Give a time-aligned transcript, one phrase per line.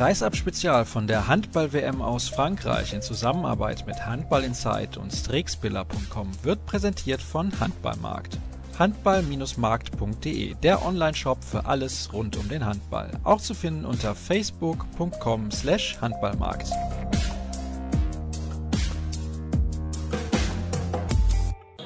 [0.00, 6.64] Kreisab Spezial von der Handball-WM aus Frankreich in Zusammenarbeit mit Handball Insight und Strixbiller.com wird
[6.64, 8.38] präsentiert von Handballmarkt.
[8.78, 13.10] Handball-markt.de, der Online-Shop für alles rund um den Handball.
[13.24, 15.50] Auch zu finden unter facebook.com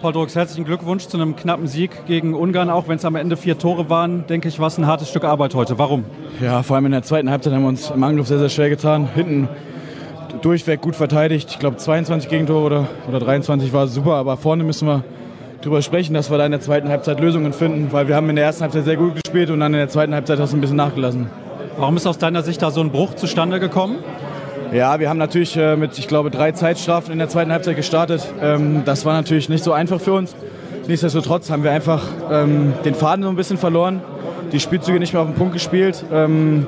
[0.04, 3.38] Paul Drucks, herzlichen Glückwunsch zu einem knappen Sieg gegen Ungarn, auch wenn es am Ende
[3.38, 4.26] vier Tore waren.
[4.26, 5.78] Denke ich, war es ein hartes Stück Arbeit heute.
[5.78, 6.04] Warum?
[6.42, 8.68] Ja, vor allem in der zweiten Halbzeit haben wir uns im Angriff sehr, sehr schwer
[8.68, 9.08] getan.
[9.14, 9.48] Hinten
[10.42, 11.52] durchweg gut verteidigt.
[11.52, 15.04] Ich glaube, 22 Gegentore oder, oder 23 war super, aber vorne müssen wir
[15.62, 18.36] drüber sprechen, dass wir da in der zweiten Halbzeit Lösungen finden, weil wir haben in
[18.36, 20.60] der ersten Halbzeit sehr gut gespielt und dann in der zweiten Halbzeit hast du ein
[20.60, 21.30] bisschen nachgelassen.
[21.78, 24.00] Warum ist aus deiner Sicht da so ein Bruch zustande gekommen?
[24.72, 28.26] Ja, wir haben natürlich äh, mit, ich glaube, drei Zeitstrafen in der zweiten Halbzeit gestartet.
[28.40, 30.34] Ähm, das war natürlich nicht so einfach für uns.
[30.88, 34.02] Nichtsdestotrotz haben wir einfach ähm, den Faden so ein bisschen verloren,
[34.52, 36.04] die Spielzüge nicht mehr auf den Punkt gespielt.
[36.12, 36.66] Ähm,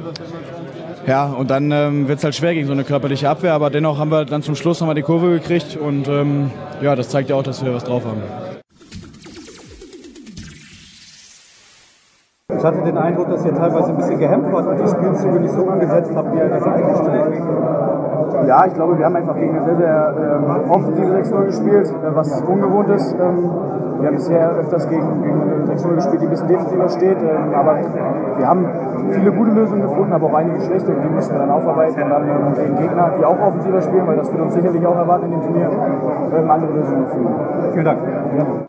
[1.06, 3.98] ja, und dann ähm, wird es halt schwer gegen so eine körperliche Abwehr, aber dennoch
[3.98, 6.50] haben wir dann zum Schluss nochmal die Kurve gekriegt und ähm,
[6.82, 8.22] ja, das zeigt ja auch, dass wir was drauf haben.
[12.56, 15.52] Ich hatte den Eindruck, dass ihr teilweise ein bisschen gehemmt wart und die Spielzüge nicht
[15.52, 18.46] so angesetzt habt, wie ihr das eigentlich tut.
[18.46, 22.14] Ja, ich glaube, wir haben einfach gegen eine sehr, sehr ähm, offensive 6-0 gespielt, äh,
[22.14, 23.14] was ungewohnt ist.
[23.14, 23.50] Ähm,
[23.98, 27.18] wir haben bisher öfters gegen, gegen eine 6-0 gespielt, die ein bisschen defensiver steht.
[27.22, 27.78] Ähm, aber
[28.36, 28.66] wir haben
[29.10, 32.10] viele gute Lösungen gefunden, aber auch einige schlechte und die müssen wir dann aufarbeiten und
[32.10, 35.32] dann gegen Gegner, die auch offensiver spielen, weil das wird uns sicherlich auch erwarten in
[35.32, 35.70] dem Turnier,
[36.36, 37.34] ähm, andere Lösungen finden.
[37.72, 38.00] Vielen Dank.
[38.36, 38.65] Ja.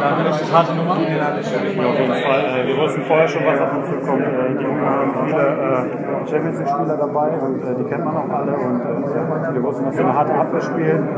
[0.00, 0.96] Harte Nummer?
[1.00, 1.34] Ja,
[1.88, 2.40] auf jeden Fall.
[2.40, 4.22] Äh, wir wussten vorher schon, was auf uns zukommt.
[4.22, 8.30] Äh, die Ungarn haben viele äh, Champions League-Spieler dabei und äh, die kennt man auch
[8.30, 8.52] alle.
[8.52, 11.08] Und äh, wir wussten, dass wir eine harte Abwehr spielen.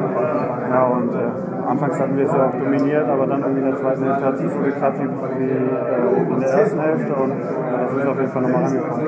[0.71, 3.77] Ja, und äh, anfangs hatten wir es ja auch dominiert, aber dann irgendwie in der
[3.77, 7.15] zweiten Hälfte hat es nicht so geklappt wie, wie in der ersten Hälfte.
[7.15, 9.07] Und das ist auf jeden Fall nochmal angekommen.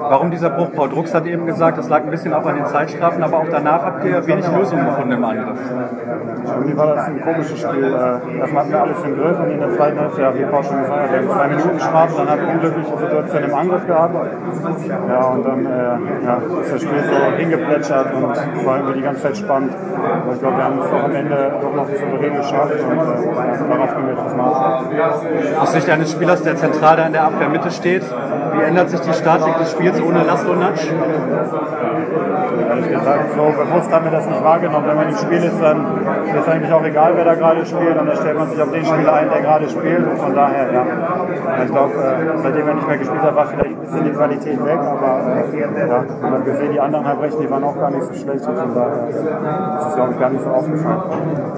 [0.00, 0.72] Warum dieser Bruch?
[0.74, 3.48] Paul Drucks hat eben gesagt, das lag ein bisschen auch an den Zeitstrafen, aber auch
[3.50, 5.58] danach habt ihr wenig Lösungen gefunden im Angriff.
[6.44, 7.92] Irgendwie war das ein komisches Spiel.
[8.38, 10.78] Erstmal hatten wir alles im Griff und in der zweiten Hälfte, ja, wie Paul schon
[10.78, 14.14] gesagt hat, wir haben zwei Minuten Strafe, dann wir unglückliche Situation im Angriff gehabt.
[15.08, 19.22] Ja, und dann äh, ja, ist das Spiel so hingeplätschert und war irgendwie die ganze
[19.22, 19.72] Zeit spannend.
[20.22, 23.68] Aber ich glaube, wir haben es auch am Ende doch noch souverän geschafft und äh,
[23.68, 25.58] darauf können wir jetzt was.
[25.62, 28.02] Aus Sicht eines Spielers, der zentral da in der Abwehrmitte steht,
[28.58, 30.86] wie ändert sich die Statik des Spiels ohne Laszlo Natsch?
[32.68, 34.86] Ehrlich gesagt, so bewusst haben wir das nicht wahrgenommen.
[34.86, 35.78] Wenn man im Spiel ist, dann
[36.26, 37.96] ist es eigentlich auch egal, wer da gerade spielt.
[37.96, 40.06] Und dann stellt man sich auf den Spieler ein, der gerade spielt.
[40.06, 40.86] Und von daher, ja.
[41.64, 44.64] Ich glaube, äh, seitdem er nicht mehr gespielt hat, war vielleicht ein bisschen die Qualität
[44.64, 44.78] weg.
[44.78, 48.46] Aber äh, ja, man gesehen, die anderen Halbrechten, die waren auch gar nicht so schlecht.
[48.46, 49.16] Und von daher ist
[49.88, 51.02] es, glaube ich, gar nicht so aufgefallen.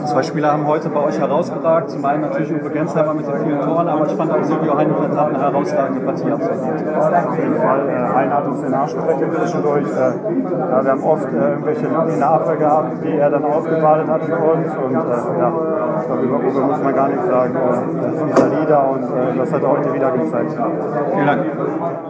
[0.07, 1.91] Zwei Spieler haben heute bei euch herausgeragt.
[1.91, 5.17] Zum einen natürlich Uwe Gensheimer mit den vielen Toren, aber ich fand auch Silvio Heinefeld
[5.17, 6.97] hat eine herausragende Partie absolviert.
[6.97, 7.89] Auf jeden Fall.
[7.89, 9.87] Äh, Hein hat uns den Arsch gerettet zwischendurch.
[9.87, 13.45] Äh, ja, wir haben oft äh, irgendwelche Lücken in der Abwehr gehabt, die er dann
[13.45, 14.75] ausgebadet hat für uns.
[14.77, 15.53] Und äh, ja,
[16.01, 17.55] ich glaube, über Uwe muss man gar nichts sagen.
[17.57, 20.57] Äh, er ist unser Leader und äh, das hat er heute wieder gezeigt.
[21.13, 22.10] Vielen Dank.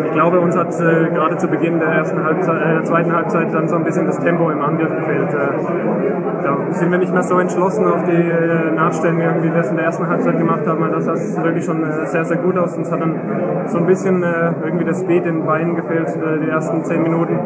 [0.11, 3.53] Ich glaube, uns hat äh, gerade zu Beginn der ersten Halbzeit, äh, der zweiten Halbzeit
[3.53, 5.33] dann so ein bisschen das Tempo im Angriff gefehlt.
[5.33, 9.69] Äh, da sind wir nicht mehr so entschlossen auf die äh, Nachstellen, wie wir es
[9.69, 10.85] in der ersten Halbzeit gemacht haben.
[10.91, 12.75] Das sah wirklich schon äh, sehr, sehr gut aus.
[12.75, 13.15] Uns hat dann
[13.67, 17.03] so ein bisschen äh, irgendwie das Speed in den Beinen gefehlt, äh, die ersten zehn
[17.03, 17.39] Minuten.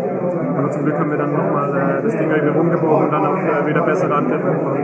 [0.57, 3.81] Aber zum Glück haben wir dann nochmal das Ding irgendwie rumgebogen und dann auch wieder
[3.81, 4.79] bessere Angriffe gefahren.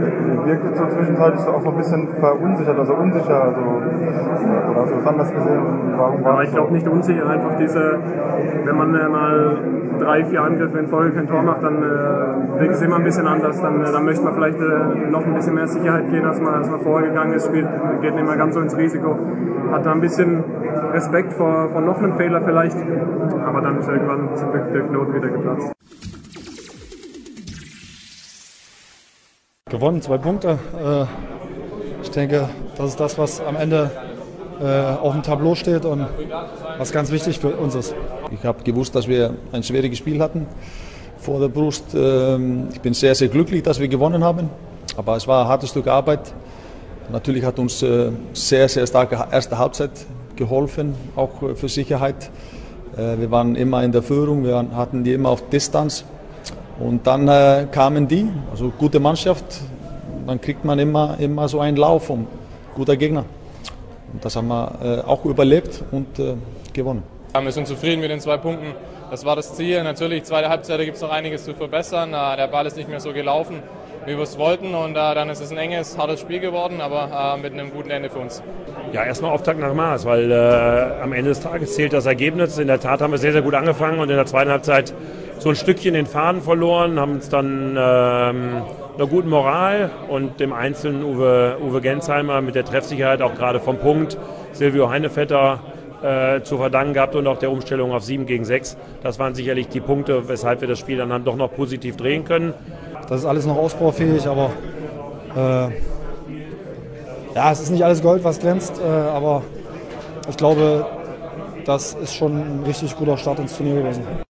[0.00, 3.42] Ihr wirkt zur Zwischenzeit so auch so ein bisschen verunsichert, also unsicher.
[3.42, 3.60] Also,
[4.70, 5.60] oder hast du das anders gesehen?
[5.96, 7.98] Warum war Aber ich glaube nicht unsicher, einfach diese,
[8.64, 9.58] wenn man äh, mal
[9.98, 13.26] drei, vier Angriffe in Folge kein Tor macht, dann äh, wirkt es immer ein bisschen
[13.26, 13.60] anders.
[13.60, 16.54] Dann, äh, dann möchte man vielleicht äh, noch ein bisschen mehr Sicherheit gehen, als man,
[16.54, 17.46] als man vorher gegangen ist.
[17.46, 17.68] Spielt,
[18.00, 19.18] geht nicht mehr ganz so ins Risiko.
[19.70, 20.44] Hat da ein bisschen
[20.92, 22.76] Respekt vor, vor noch einem Fehler vielleicht,
[23.44, 25.72] aber dann ist irgendwann zum Glück der Knoten wieder geplatzt.
[29.70, 30.58] Gewonnen, zwei Punkte.
[30.82, 31.04] Äh,
[32.00, 33.90] Ich denke, das ist das, was am Ende
[34.60, 36.06] auf dem Tableau steht und
[36.78, 37.94] was ganz wichtig für uns ist.
[38.30, 40.46] Ich habe gewusst, dass wir ein schwieriges Spiel hatten
[41.18, 41.94] vor der Brust.
[41.94, 44.50] Ähm, Ich bin sehr, sehr glücklich, dass wir gewonnen haben.
[44.96, 46.32] Aber es war ein hartes Stück Arbeit.
[47.10, 49.90] Natürlich hat uns äh, sehr, sehr starke erste Halbzeit
[50.36, 52.30] geholfen, auch äh, für Sicherheit.
[52.96, 56.04] Äh, Wir waren immer in der Führung, wir hatten die immer auf Distanz.
[56.78, 59.44] Und dann äh, kamen die, also gute Mannschaft,
[60.26, 62.26] dann kriegt man immer, immer so einen Lauf und
[62.74, 63.24] guter Gegner.
[64.12, 66.34] Und das haben wir äh, auch überlebt und äh,
[66.72, 67.02] gewonnen.
[67.34, 68.74] Ja, wir sind zufrieden mit den zwei Punkten.
[69.10, 69.82] Das war das Ziel.
[69.82, 72.12] Natürlich, zweite Halbzeit gibt es noch einiges zu verbessern.
[72.12, 73.62] Der Ball ist nicht mehr so gelaufen.
[74.08, 74.74] wie wir es wollten.
[74.74, 78.10] Und äh, dann ist es ein enges, hartes Spiel geworden, aber mit einem guten Ende
[78.10, 78.42] für uns.
[78.92, 82.58] Ja, erstmal Auftakt nach Maß, weil äh, am Ende des Tages zählt das Ergebnis.
[82.58, 84.94] In der Tat haben wir sehr, sehr gut angefangen und in der zweiten Halbzeit
[85.38, 88.62] so ein Stückchen den Faden verloren, haben uns dann ähm,
[88.96, 93.78] einer guten Moral und dem einzelnen Uwe, Uwe Gensheimer mit der Treffsicherheit auch gerade vom
[93.78, 94.18] Punkt,
[94.52, 95.60] Silvio Heinevetter
[96.02, 98.76] äh, zu verdanken gehabt und auch der Umstellung auf 7 gegen 6.
[99.02, 102.24] Das waren sicherlich die Punkte, weshalb wir das Spiel dann, dann doch noch positiv drehen
[102.24, 102.54] können.
[103.08, 104.50] Das ist alles noch ausbaufähig, aber
[105.36, 105.68] äh,
[107.34, 109.42] ja, es ist nicht alles Gold, was glänzt, äh, aber
[110.28, 110.86] ich glaube,
[111.64, 114.27] das ist schon ein richtig guter Start ins Turnier gewesen.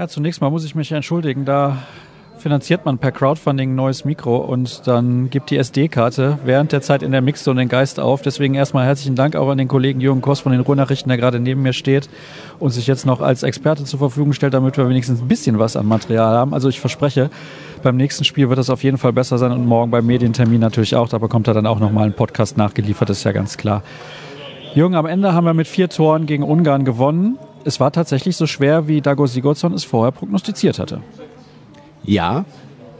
[0.00, 1.76] Ja, zunächst mal muss ich mich entschuldigen, da
[2.38, 7.02] finanziert man per Crowdfunding ein neues Mikro und dann gibt die SD-Karte während der Zeit
[7.02, 8.22] in der Mixzone den Geist auf.
[8.22, 11.38] Deswegen erstmal herzlichen Dank auch an den Kollegen Jürgen Koss von den Ruhrnachrichten, der gerade
[11.38, 12.08] neben mir steht
[12.58, 15.76] und sich jetzt noch als Experte zur Verfügung stellt, damit wir wenigstens ein bisschen was
[15.76, 16.54] an Material haben.
[16.54, 17.28] Also ich verspreche,
[17.82, 20.96] beim nächsten Spiel wird das auf jeden Fall besser sein und morgen beim Medientermin natürlich
[20.96, 21.10] auch.
[21.10, 23.82] Da bekommt er dann auch nochmal einen Podcast nachgeliefert, ist ja ganz klar.
[24.74, 28.46] Jürgen, am Ende haben wir mit vier Toren gegen Ungarn gewonnen es war tatsächlich so
[28.46, 31.00] schwer, wie Dago Sigurdsson es vorher prognostiziert hatte.
[32.02, 32.44] Ja,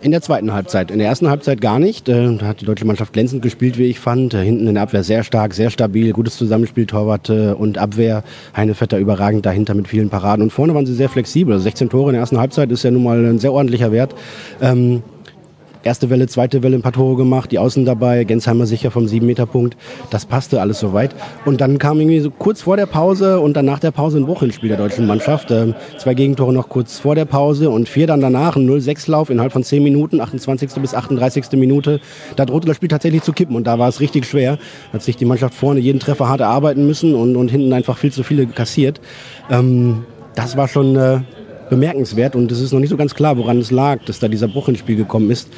[0.03, 0.91] in der zweiten Halbzeit.
[0.91, 2.09] In der ersten Halbzeit gar nicht.
[2.09, 4.33] Äh, da hat die deutsche Mannschaft glänzend gespielt, wie ich fand.
[4.33, 8.25] Äh, hinten in der Abwehr sehr stark, sehr stabil, gutes Zusammenspiel, Torwart äh, und Abwehr.
[8.57, 10.43] Heinevetter überragend dahinter mit vielen Paraden.
[10.43, 11.59] Und vorne waren sie sehr flexibel.
[11.59, 14.15] 16 also Tore in der ersten Halbzeit ist ja nun mal ein sehr ordentlicher Wert.
[14.63, 15.03] Ähm,
[15.83, 19.77] erste Welle, zweite Welle ein paar Tore gemacht, die Außen dabei, Gensheimer sicher vom 7-Meter-Punkt.
[20.11, 21.15] Das passte alles soweit.
[21.45, 24.27] Und dann kam irgendwie so kurz vor der Pause und dann nach der Pause ein
[24.27, 25.51] Bruch ins Spiel der deutschen Mannschaft.
[25.51, 29.53] Ähm, zwei Gegentore noch kurz vor der Pause und vier dann danach, ein 0-6-Lauf innerhalb
[29.53, 30.71] von 10 Minuten, 28.
[30.81, 31.53] bis 38.
[31.53, 32.01] Minute.
[32.37, 34.59] Da drohte das Spiel tatsächlich zu kippen und da war es richtig schwer.
[34.93, 38.13] Hat sich die Mannschaft vorne jeden Treffer hart erarbeiten müssen und, und hinten einfach viel
[38.13, 39.01] zu viele kassiert.
[39.51, 40.05] Ähm,
[40.35, 40.97] das war schon...
[40.97, 41.21] Äh,
[41.71, 44.49] bemerkenswert und es ist noch nicht so ganz klar, woran es lag, dass da dieser
[44.49, 45.49] Bruch ins Spiel gekommen ist.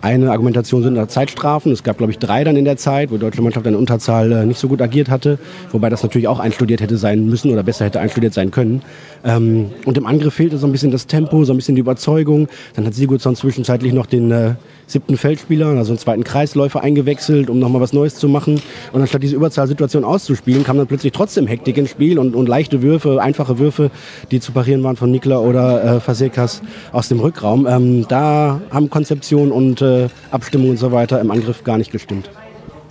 [0.00, 1.72] Eine Argumentation sind da Zeitstrafen.
[1.72, 4.30] Es gab, glaube ich, drei dann in der Zeit, wo die deutsche Mannschaft in Unterzahl
[4.30, 5.38] äh, nicht so gut agiert hatte.
[5.72, 8.82] Wobei das natürlich auch einstudiert hätte sein müssen oder besser hätte einstudiert sein können.
[9.24, 12.48] Ähm, und im Angriff fehlte so ein bisschen das Tempo, so ein bisschen die Überzeugung.
[12.74, 14.54] Dann hat Sigurdsson zwischenzeitlich noch den äh,
[14.86, 18.60] siebten Feldspieler, also einen zweiten Kreisläufer eingewechselt, um nochmal was Neues zu machen.
[18.92, 22.82] Und anstatt diese Überzahlsituation auszuspielen, kam dann plötzlich trotzdem Hektik ins Spiel und, und leichte
[22.82, 23.90] Würfe, einfache Würfe,
[24.30, 26.62] die zu parieren waren von Nikla oder äh, Fasekas
[26.92, 27.66] aus dem Rückraum.
[27.66, 32.30] Ähm, da haben Konzeption und äh, Abstimmung und so weiter im Angriff gar nicht gestimmt.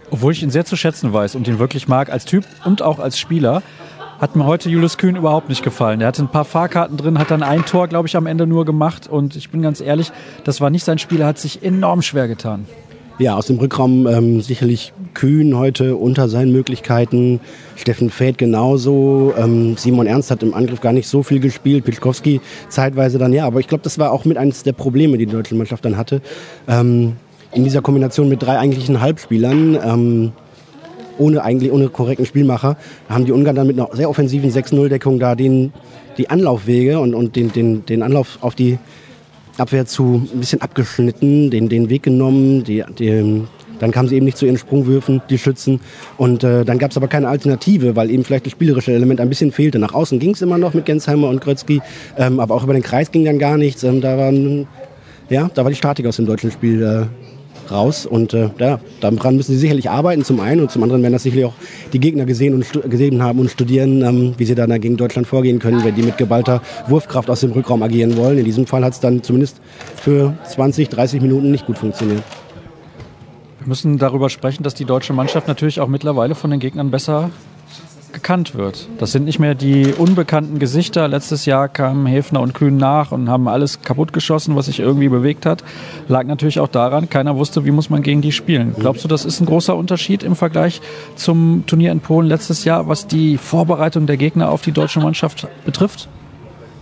[0.09, 2.99] Obwohl ich ihn sehr zu schätzen weiß und ihn wirklich mag als Typ und auch
[2.99, 3.61] als Spieler,
[4.19, 6.01] hat mir heute Julius Kühn überhaupt nicht gefallen.
[6.01, 8.65] Er hatte ein paar Fahrkarten drin, hat dann ein Tor, glaube ich, am Ende nur
[8.65, 9.07] gemacht.
[9.07, 10.11] Und ich bin ganz ehrlich,
[10.43, 11.21] das war nicht sein Spiel.
[11.21, 12.65] Er hat sich enorm schwer getan.
[13.19, 17.39] Ja, aus dem Rückraum ähm, sicherlich Kühn heute unter seinen Möglichkeiten.
[17.75, 19.33] Steffen Fäth genauso.
[19.35, 21.83] Ähm, Simon Ernst hat im Angriff gar nicht so viel gespielt.
[21.83, 23.47] Pitschkowski zeitweise dann ja.
[23.47, 25.97] Aber ich glaube, das war auch mit eines der Probleme, die die deutsche Mannschaft dann
[25.97, 26.21] hatte.
[26.67, 27.13] Ähm,
[27.53, 29.79] in dieser Kombination mit drei eigentlichen Halbspielern.
[29.83, 30.31] Ähm,
[31.17, 32.77] ohne eigentlich ohne korrekten Spielmacher,
[33.09, 35.73] haben die Ungarn dann mit einer sehr offensiven 6-0-Deckung da den,
[36.19, 38.77] die Anlaufwege und, und den, den, den Anlauf auf die
[39.59, 43.43] Abwehr zu ein bisschen abgeschnitten, den, den Weg genommen, die, die,
[43.79, 45.79] dann kamen sie eben nicht zu ihren Sprungwürfen, die Schützen.
[46.17, 49.29] Und äh, dann gab es aber keine Alternative, weil eben vielleicht das spielerische Element ein
[49.29, 49.79] bisschen fehlte.
[49.79, 51.81] Nach außen ging es immer noch mit Gensheimer und Grötzky,
[52.17, 53.83] ähm, aber auch über den Kreis ging dann gar nichts.
[53.83, 54.67] Ähm, da, waren,
[55.29, 57.05] ja, da war die Statik aus dem deutschen Spiel äh,
[57.71, 58.05] raus.
[58.05, 60.61] Und äh, ja, daran müssen sie sicherlich arbeiten, zum einen.
[60.61, 61.53] Und zum anderen werden das sicherlich auch
[61.93, 65.59] die Gegner gesehen und gesehen haben und studieren, ähm, wie sie dann gegen Deutschland vorgehen
[65.59, 68.37] können, wenn die mit geballter Wurfkraft aus dem Rückraum agieren wollen.
[68.37, 69.61] In diesem Fall hat es dann zumindest
[69.95, 72.23] für 20, 30 Minuten nicht gut funktioniert.
[73.59, 77.31] Wir müssen darüber sprechen, dass die deutsche Mannschaft natürlich auch mittlerweile von den Gegnern besser
[78.13, 78.87] gekannt wird.
[78.97, 81.07] Das sind nicht mehr die unbekannten Gesichter.
[81.07, 85.45] Letztes Jahr kamen Häfner und Kühn nach und haben alles kaputtgeschossen, was sich irgendwie bewegt
[85.45, 85.63] hat.
[86.07, 88.75] Lag natürlich auch daran, keiner wusste, wie muss man gegen die spielen.
[88.77, 90.81] Glaubst du, das ist ein großer Unterschied im Vergleich
[91.15, 95.47] zum Turnier in Polen letztes Jahr, was die Vorbereitung der Gegner auf die deutsche Mannschaft
[95.65, 96.09] betrifft?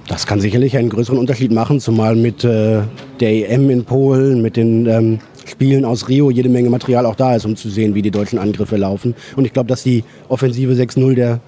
[0.08, 2.82] Das kann sicherlich einen größeren Unterschied machen, zumal mit äh,
[3.20, 7.36] der EM in Polen, mit den ähm, Spielen aus Rio jede Menge Material auch da
[7.36, 9.16] ist, um zu sehen, wie die deutschen Angriffe laufen.
[9.36, 11.40] Und ich glaube, dass die Offensive 6-0 der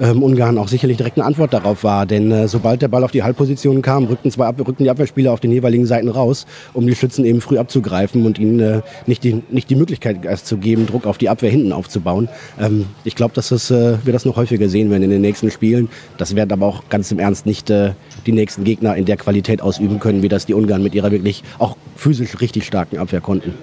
[0.00, 2.06] ähm, Ungarn auch sicherlich direkt eine Antwort darauf war.
[2.06, 5.32] Denn äh, sobald der Ball auf die Halbposition kam, rückten, zwei Ab rückten die Abwehrspieler
[5.32, 9.24] auf den jeweiligen Seiten raus, um die Schützen eben früh abzugreifen und ihnen äh, nicht,
[9.24, 12.28] die, nicht die Möglichkeit zu geben, Druck auf die Abwehr hinten aufzubauen.
[12.60, 15.50] Ähm, ich glaube, dass das, äh, wir das noch häufiger sehen werden in den nächsten
[15.50, 15.88] Spielen.
[16.16, 17.92] Das werden aber auch ganz im Ernst nicht äh,
[18.26, 21.42] die nächsten Gegner in der Qualität ausüben können, wie das die Ungarn mit ihrer wirklich
[21.58, 23.54] auch physisch richtig starken Abwehr konnten.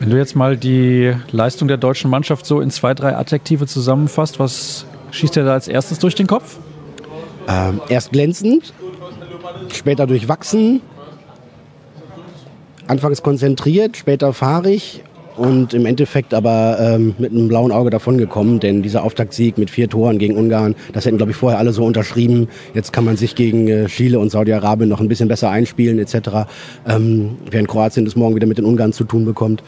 [0.00, 4.38] Wenn du jetzt mal die Leistung der deutschen Mannschaft so in zwei, drei Adjektive zusammenfasst,
[4.38, 6.56] was schießt dir da als erstes durch den Kopf?
[7.48, 8.72] Ähm, erst glänzend,
[9.72, 10.80] später durchwachsen,
[12.86, 15.02] anfangs konzentriert, später fahrig
[15.36, 19.88] und im Endeffekt aber ähm, mit einem blauen Auge davongekommen, denn dieser Auftaktsieg mit vier
[19.88, 22.48] Toren gegen Ungarn, das hätten, glaube ich, vorher alle so unterschrieben.
[22.74, 26.46] Jetzt kann man sich gegen äh, Chile und Saudi-Arabien noch ein bisschen besser einspielen etc.,
[26.86, 29.62] ähm, während Kroatien das morgen wieder mit den Ungarn zu tun bekommt.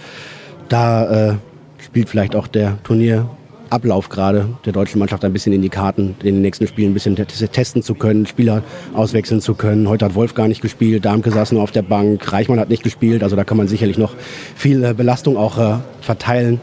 [0.69, 1.35] Da äh,
[1.79, 3.29] spielt vielleicht auch der Turnier
[3.73, 6.95] Ablauf gerade der deutschen Mannschaft ein bisschen in die Karten, in den nächsten Spielen ein
[6.95, 8.63] bisschen testen zu können, Spieler
[8.95, 9.89] auswechseln zu können.
[9.89, 12.83] Heute hat Wolf gar nicht gespielt, Darmke saß nur auf der Bank, Reichmann hat nicht
[12.83, 14.15] gespielt, also da kann man sicherlich noch
[14.55, 16.61] viel äh, Belastung auch äh, verteilen.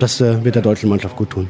[0.00, 1.48] Das äh, wird der deutschen Mannschaft gut tun.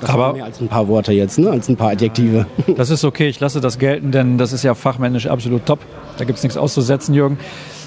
[0.00, 1.50] Das aber mehr als ein paar Worte jetzt, ne?
[1.50, 2.46] als ein paar Adjektive.
[2.76, 5.78] Das ist okay, ich lasse das gelten, denn das ist ja fachmännisch absolut top.
[6.18, 7.38] Da gibt es nichts auszusetzen, Jürgen.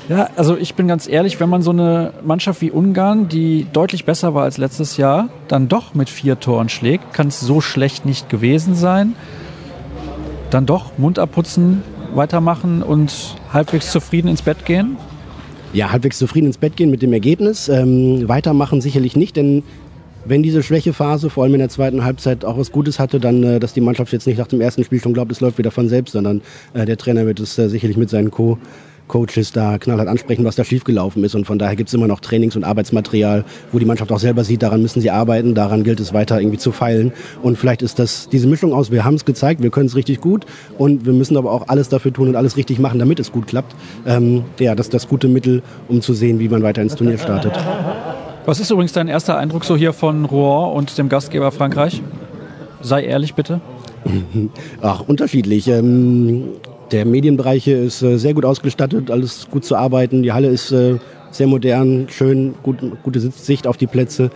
[0.10, 4.06] Ja, also ich bin ganz ehrlich, wenn man so eine Mannschaft wie Ungarn, die deutlich
[4.06, 8.08] besser war als letztes Jahr, dann doch mit vier Toren schlägt, kann es so schlecht
[8.08, 9.14] nicht gewesen sein.
[10.50, 11.84] Dann doch Mund abputzen,
[12.16, 14.98] weitermachen und halbwegs zufrieden ins Bett gehen?
[15.74, 17.70] Ja, halbwegs zufrieden ins Bett gehen mit dem Ergebnis.
[17.70, 19.62] Ähm, weitermachen sicherlich nicht, denn
[20.26, 23.60] wenn diese Schwächephase vor allem in der zweiten Halbzeit auch was Gutes hatte, dann, äh,
[23.60, 25.88] dass die Mannschaft jetzt nicht nach dem ersten Spiel schon glaubt, es läuft wieder von
[25.88, 26.42] selbst, sondern
[26.74, 28.58] äh, der Trainer wird es äh, sicherlich mit seinen Co
[29.10, 31.36] Coaches da knallhart ansprechen, was da schiefgelaufen ist.
[31.36, 34.46] Und von daher gibt es immer noch Trainings- und Arbeitsmaterial, wo die Mannschaft auch selber
[34.46, 37.12] sieht, daran müssen sie arbeiten, daran gilt es weiter irgendwie zu feilen.
[37.44, 40.22] Und vielleicht ist das diese Mischung aus, wir haben es gezeigt, wir können es richtig
[40.22, 40.46] gut
[40.78, 43.48] und wir müssen aber auch alles dafür tun und alles richtig machen, damit es gut
[43.48, 43.76] klappt.
[44.06, 47.18] Ähm, ja, das ist das gute Mittel, um zu sehen, wie man weiter ins Turnier
[47.18, 47.54] startet.
[48.46, 52.02] Was ist übrigens dein erster Eindruck so hier von Rouen und dem Gastgeber Frankreich?
[52.82, 53.60] Sei ehrlich bitte.
[54.82, 55.68] Ach, unterschiedlich.
[55.68, 56.46] Ähm,
[56.92, 60.24] der Medienbereich hier ist äh, sehr gut ausgestattet, alles gut zu arbeiten.
[60.24, 60.96] Die Halle ist äh,
[61.32, 64.32] sehr modern, schön, gut, gute Sicht auf die Plätze.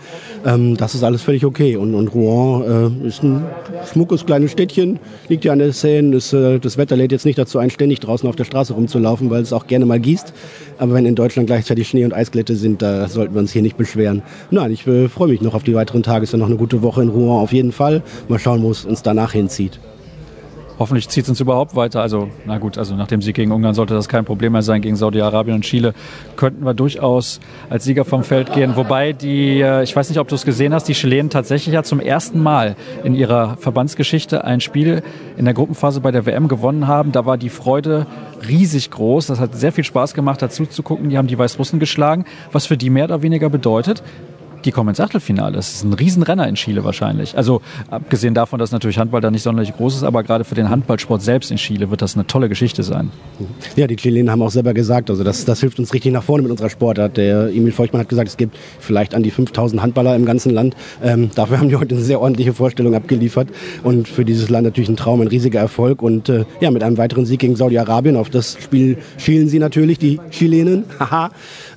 [0.46, 1.76] Ähm, das ist alles völlig okay.
[1.76, 3.44] Und, und Rouen äh, ist ein
[3.92, 6.16] schmuckes kleines Städtchen, liegt hier an der Seine.
[6.16, 9.42] Äh, das Wetter lädt jetzt nicht dazu ein, ständig draußen auf der Straße rumzulaufen, weil
[9.42, 10.32] es auch gerne mal gießt.
[10.78, 13.76] Aber wenn in Deutschland gleichzeitig Schnee und Eisglätte sind, da sollten wir uns hier nicht
[13.76, 14.22] beschweren.
[14.50, 16.24] Nein, ich freue mich noch auf die weiteren Tage.
[16.24, 18.02] Es ist ja noch eine gute Woche in Rouen auf jeden Fall.
[18.28, 19.78] Mal schauen, wo es uns danach hinzieht.
[20.78, 22.00] Hoffentlich zieht es uns überhaupt weiter.
[22.00, 24.82] Also, na gut, also nach dem Sieg gegen Ungarn sollte das kein Problem mehr sein.
[24.82, 25.94] Gegen Saudi-Arabien und Chile
[26.36, 27.38] könnten wir durchaus
[27.70, 28.74] als Sieger vom Feld gehen.
[28.74, 31.84] Wobei die, äh, ich weiß nicht, ob du es gesehen hast, die Chilenen tatsächlich ja
[31.84, 35.02] zum ersten Mal in ihrer Verbandsgeschichte ein Spiel
[35.36, 37.12] in der Gruppenphase bei der WM gewonnen haben.
[37.12, 38.06] Da war die Freude
[38.48, 39.28] riesig groß.
[39.28, 41.08] Das hat sehr viel Spaß gemacht, dazu zu gucken.
[41.08, 44.02] Die haben die Weißrussen geschlagen, was für die mehr oder weniger bedeutet,
[44.64, 45.52] die kommen ins Achtelfinale.
[45.56, 47.36] Das ist ein Riesenrenner in Chile wahrscheinlich.
[47.36, 50.70] Also abgesehen davon, dass natürlich Handball da nicht sonderlich groß ist, aber gerade für den
[50.70, 53.10] Handballsport selbst in Chile wird das eine tolle Geschichte sein.
[53.76, 56.42] Ja, die Chilenen haben auch selber gesagt, also das, das hilft uns richtig nach vorne
[56.42, 57.16] mit unserer Sportart.
[57.16, 60.76] Der Emil Feuchtmann hat gesagt, es gibt vielleicht an die 5000 Handballer im ganzen Land.
[61.02, 63.48] Ähm, dafür haben die heute eine sehr ordentliche Vorstellung abgeliefert
[63.82, 66.98] und für dieses Land natürlich ein Traum, ein riesiger Erfolg und äh, ja, mit einem
[66.98, 70.84] weiteren Sieg gegen Saudi-Arabien, auf das Spiel schielen sie natürlich, die Chilenen.
[70.98, 71.30] Haha.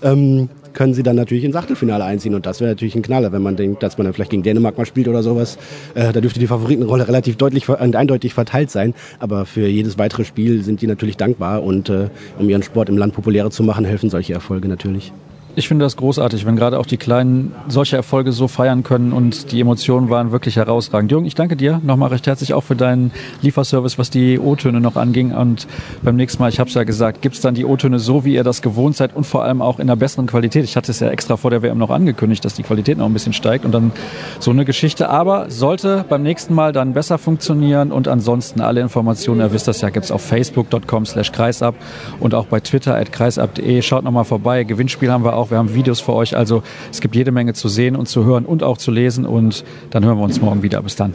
[0.04, 2.36] ähm, können sie dann natürlich ins Achtelfinale einziehen.
[2.36, 4.78] Und das wäre natürlich ein Knaller, wenn man denkt, dass man dann vielleicht gegen Dänemark
[4.78, 5.58] mal spielt oder sowas.
[5.96, 8.94] Äh, da dürfte die Favoritenrolle relativ deutlich und eindeutig verteilt sein.
[9.18, 11.64] Aber für jedes weitere Spiel sind die natürlich dankbar.
[11.64, 15.12] Und äh, um ihren Sport im Land populärer zu machen, helfen solche Erfolge natürlich.
[15.58, 19.52] Ich finde das großartig, wenn gerade auch die Kleinen solche Erfolge so feiern können und
[19.52, 21.10] die Emotionen waren wirklich herausragend.
[21.10, 23.12] Jürgen, ich danke dir nochmal recht herzlich auch für deinen
[23.42, 25.32] Lieferservice, was die O-Töne noch anging.
[25.34, 25.66] Und
[26.04, 28.36] beim nächsten Mal, ich habe es ja gesagt, gibt es dann die O-Töne so, wie
[28.36, 30.64] ihr das gewohnt seid und vor allem auch in einer besseren Qualität.
[30.64, 33.14] Ich hatte es ja extra vor der WM noch angekündigt, dass die Qualität noch ein
[33.14, 33.92] bisschen steigt und dann
[34.40, 35.10] so eine Geschichte.
[35.10, 39.82] Aber sollte beim nächsten Mal dann besser funktionieren und ansonsten alle Informationen, ihr wisst das
[39.82, 41.74] ja, gibt es auf facebook.com slash kreisab
[42.20, 43.82] und auch bei twitter at kreisab.de.
[43.82, 44.64] Schaut nochmal vorbei.
[44.64, 45.52] Gewinnspiel haben wir auch auch.
[45.52, 46.36] Wir haben Videos für euch.
[46.36, 49.26] Also es gibt jede Menge zu sehen und zu hören und auch zu lesen.
[49.26, 50.82] Und dann hören wir uns morgen wieder.
[50.82, 51.14] Bis dann.